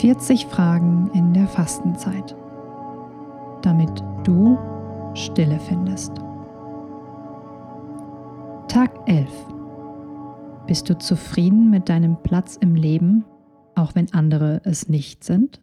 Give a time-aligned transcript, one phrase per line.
[0.00, 2.34] 40 Fragen in der Fastenzeit,
[3.60, 4.58] damit du
[5.12, 6.16] Stille findest.
[8.68, 9.28] Tag 11.
[10.66, 13.26] Bist du zufrieden mit deinem Platz im Leben,
[13.74, 15.60] auch wenn andere es nicht sind?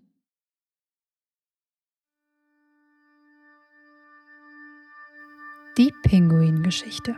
[5.79, 7.15] Die Pinguin-Geschichte.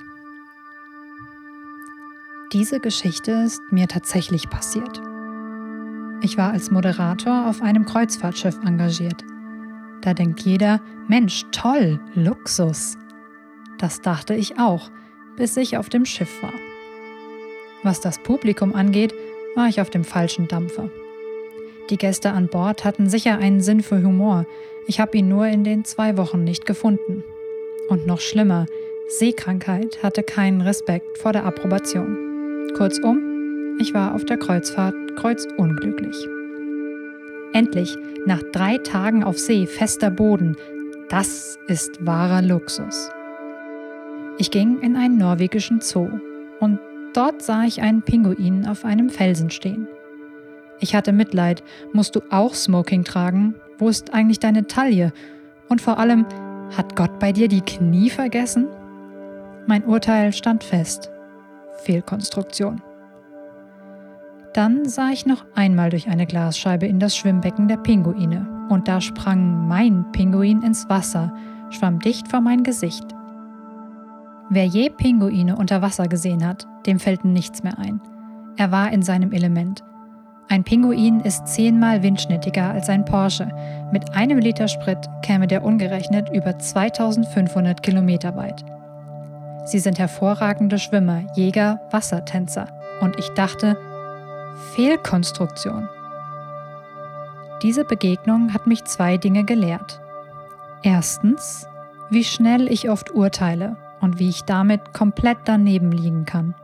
[2.53, 5.08] Diese Geschichte ist mir tatsächlich passiert.
[6.21, 9.23] Ich war als Moderator auf einem Kreuzfahrtschiff engagiert.
[10.01, 12.97] Da denkt jeder, Mensch, toll, Luxus.
[13.77, 14.89] Das dachte ich auch,
[15.37, 16.53] bis ich auf dem Schiff war.
[17.83, 19.13] Was das Publikum angeht,
[19.55, 20.89] war ich auf dem falschen Dampfer.
[21.89, 24.45] Die Gäste an Bord hatten sicher einen Sinn für Humor,
[24.87, 27.23] ich habe ihn nur in den zwei Wochen nicht gefunden.
[27.89, 28.65] Und noch schlimmer,
[29.07, 32.71] Seekrankheit hatte keinen Respekt vor der Approbation.
[32.75, 33.28] Kurzum,
[33.79, 36.27] ich war auf der Kreuzfahrt kreuzunglücklich.
[37.53, 40.55] Endlich, nach drei Tagen auf See, fester Boden,
[41.09, 43.09] das ist wahrer Luxus.
[44.37, 46.09] Ich ging in einen norwegischen Zoo
[46.59, 46.79] und
[47.13, 49.87] dort sah ich einen Pinguin auf einem Felsen stehen.
[50.79, 51.63] Ich hatte Mitleid.
[51.91, 53.55] Musst du auch Smoking tragen?
[53.77, 55.11] Wo ist eigentlich deine Taille?
[55.67, 56.25] Und vor allem,
[56.77, 58.67] hat Gott bei dir die Knie vergessen?
[59.67, 61.09] Mein Urteil stand fest.
[61.83, 62.81] Fehlkonstruktion.
[64.53, 68.99] Dann sah ich noch einmal durch eine Glasscheibe in das Schwimmbecken der Pinguine und da
[68.99, 71.33] sprang mein Pinguin ins Wasser,
[71.69, 73.05] schwamm dicht vor mein Gesicht.
[74.49, 78.01] Wer je Pinguine unter Wasser gesehen hat, dem fällt nichts mehr ein.
[78.57, 79.83] Er war in seinem Element.
[80.47, 83.49] Ein Pinguin ist zehnmal windschnittiger als ein Porsche.
[83.91, 88.65] Mit einem Liter Sprit käme der ungerechnet über 2500 Kilometer weit.
[89.65, 92.67] Sie sind hervorragende Schwimmer, Jäger, Wassertänzer.
[93.01, 93.77] Und ich dachte,
[94.59, 95.87] Fehlkonstruktion.
[97.61, 100.01] Diese Begegnung hat mich zwei Dinge gelehrt.
[100.83, 101.65] Erstens,
[102.09, 106.55] wie schnell ich oft urteile und wie ich damit komplett daneben liegen kann.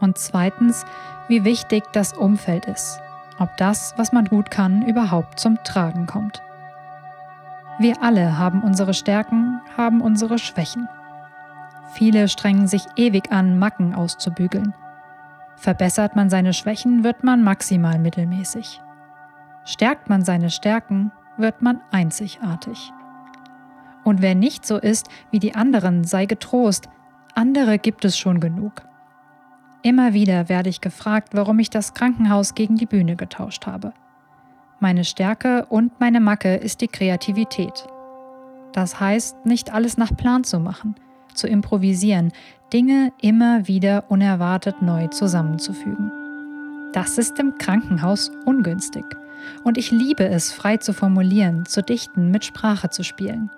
[0.00, 0.84] Und zweitens,
[1.28, 3.00] wie wichtig das Umfeld ist,
[3.38, 6.40] ob das, was man gut kann, überhaupt zum Tragen kommt.
[7.80, 10.88] Wir alle haben unsere Stärken, haben unsere Schwächen.
[11.94, 14.74] Viele strengen sich ewig an, Macken auszubügeln.
[15.58, 18.80] Verbessert man seine Schwächen, wird man maximal mittelmäßig.
[19.64, 22.92] Stärkt man seine Stärken, wird man einzigartig.
[24.04, 26.88] Und wer nicht so ist wie die anderen, sei getrost,
[27.34, 28.82] andere gibt es schon genug.
[29.82, 33.92] Immer wieder werde ich gefragt, warum ich das Krankenhaus gegen die Bühne getauscht habe.
[34.80, 37.86] Meine Stärke und meine Macke ist die Kreativität.
[38.72, 40.94] Das heißt, nicht alles nach Plan zu machen,
[41.38, 42.32] zu improvisieren,
[42.72, 46.10] Dinge immer wieder unerwartet neu zusammenzufügen.
[46.92, 49.04] Das ist im Krankenhaus ungünstig.
[49.64, 53.50] Und ich liebe es, frei zu formulieren, zu dichten, mit Sprache zu spielen.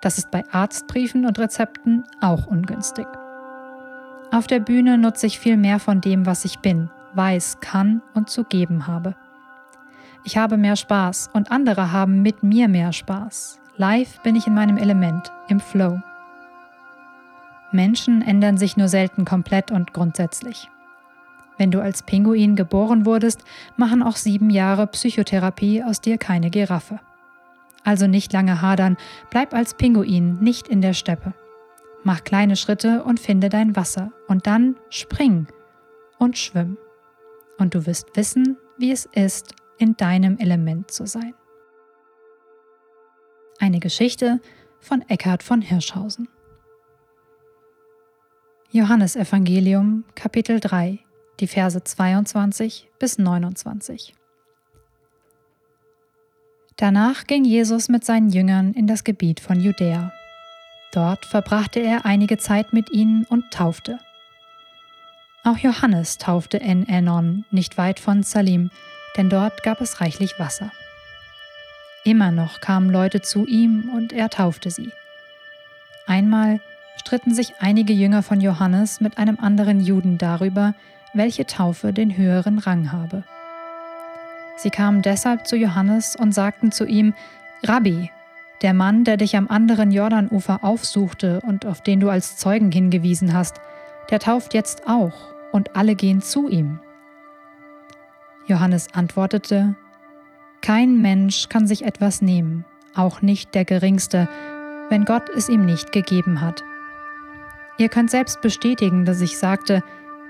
[0.00, 3.06] Das ist bei Arztbriefen und Rezepten auch ungünstig.
[4.32, 8.30] Auf der Bühne nutze ich viel mehr von dem, was ich bin, weiß, kann und
[8.30, 9.14] zu geben habe.
[10.24, 13.60] Ich habe mehr Spaß und andere haben mit mir mehr Spaß.
[13.76, 16.00] Live bin ich in meinem Element, im Flow.
[17.72, 20.68] Menschen ändern sich nur selten komplett und grundsätzlich.
[21.58, 23.44] Wenn du als Pinguin geboren wurdest,
[23.76, 27.00] machen auch sieben Jahre Psychotherapie aus dir keine Giraffe.
[27.84, 28.96] Also nicht lange hadern,
[29.30, 31.34] bleib als Pinguin nicht in der Steppe.
[32.04, 35.46] Mach kleine Schritte und finde dein Wasser und dann spring
[36.18, 36.78] und schwimm.
[37.58, 41.34] Und du wirst wissen, wie es ist, in deinem Element zu sein.
[43.58, 44.40] Eine Geschichte
[44.80, 46.28] von Eckhard von Hirschhausen.
[48.74, 50.98] Johannesevangelium Kapitel 3,
[51.40, 54.14] die Verse 22 bis 29.
[56.78, 60.10] Danach ging Jesus mit seinen Jüngern in das Gebiet von Judäa.
[60.90, 63.98] Dort verbrachte er einige Zeit mit ihnen und taufte.
[65.44, 68.70] Auch Johannes taufte in Enon, nicht weit von Salim,
[69.18, 70.72] denn dort gab es reichlich Wasser.
[72.04, 74.92] Immer noch kamen Leute zu ihm und er taufte sie.
[76.06, 76.62] Einmal
[76.96, 80.74] stritten sich einige Jünger von Johannes mit einem anderen Juden darüber,
[81.14, 83.24] welche Taufe den höheren Rang habe.
[84.56, 87.14] Sie kamen deshalb zu Johannes und sagten zu ihm,
[87.64, 88.10] Rabbi,
[88.62, 93.32] der Mann, der dich am anderen Jordanufer aufsuchte und auf den du als Zeugen hingewiesen
[93.32, 93.60] hast,
[94.10, 96.80] der tauft jetzt auch, und alle gehen zu ihm.
[98.46, 99.74] Johannes antwortete,
[100.60, 104.28] Kein Mensch kann sich etwas nehmen, auch nicht der geringste,
[104.88, 106.62] wenn Gott es ihm nicht gegeben hat.
[107.78, 109.82] Ihr könnt selbst bestätigen, dass ich sagte,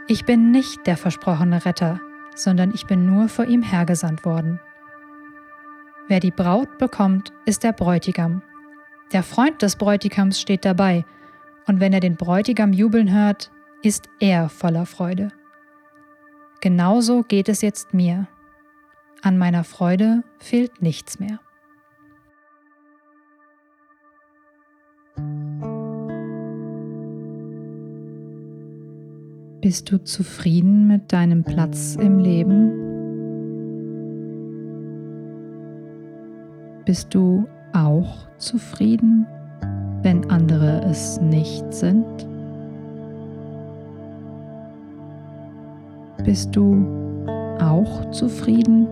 [0.08, 2.00] ich bin nicht der versprochene Retter,
[2.34, 4.60] sondern ich bin nur vor ihm hergesandt worden.
[6.08, 8.42] Wer die Braut bekommt, ist der Bräutigam.
[9.12, 11.04] Der Freund des Bräutigams steht dabei,
[11.66, 13.52] und wenn er den Bräutigam jubeln hört,
[13.82, 15.28] ist er voller Freude.
[16.60, 18.26] Genauso geht es jetzt mir.
[19.22, 21.40] An meiner Freude fehlt nichts mehr.
[29.62, 32.72] Bist du zufrieden mit deinem Platz im Leben?
[36.84, 39.24] Bist du auch zufrieden,
[40.02, 42.04] wenn andere es nicht sind?
[46.24, 46.84] Bist du
[47.60, 48.88] auch zufrieden,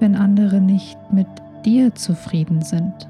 [0.00, 1.28] wenn andere nicht mit
[1.66, 3.06] dir zufrieden sind?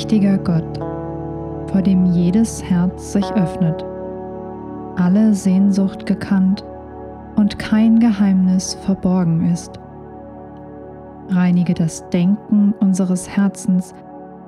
[0.00, 0.78] Mächtiger Gott,
[1.70, 3.84] vor dem jedes Herz sich öffnet,
[4.96, 6.64] alle Sehnsucht gekannt
[7.36, 9.78] und kein Geheimnis verborgen ist.
[11.28, 13.92] Reinige das Denken unseres Herzens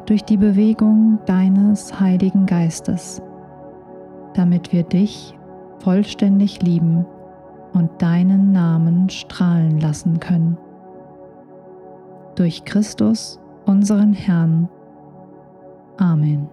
[0.06, 3.20] durch die Bewegung deines Heiligen Geistes,
[4.32, 5.38] damit wir dich
[5.80, 7.04] vollständig lieben
[7.74, 10.56] und deinen Namen strahlen lassen können.
[12.36, 14.70] Durch Christus, unseren Herrn,
[15.98, 16.48] Amen.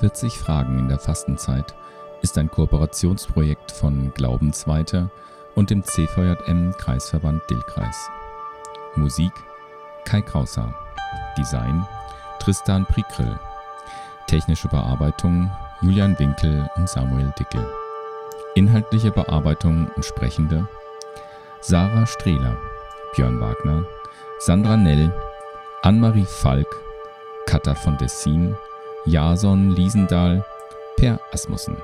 [0.00, 1.74] »40 Fragen in der Fastenzeit«
[2.22, 5.10] ist ein Kooperationsprojekt von Glaubensweiter
[5.54, 8.10] und dem CVJM Kreisverband Dillkreis.
[8.94, 9.32] Musik
[10.04, 10.74] Kai Krauser.
[11.36, 11.86] Design
[12.38, 13.38] Tristan Prikrell.
[14.26, 15.50] Technische Bearbeitung
[15.82, 17.79] Julian Winkel und Samuel Dickel.
[18.54, 20.68] Inhaltliche Bearbeitung und Sprechende
[21.60, 22.56] Sarah Strehler,
[23.14, 23.84] Björn Wagner,
[24.38, 25.12] Sandra Nell,
[25.82, 26.80] Anne-Marie Falk,
[27.46, 28.56] Katha von Dessin,
[29.04, 30.44] Jason Liesendahl,
[30.96, 31.76] Per Asmussen.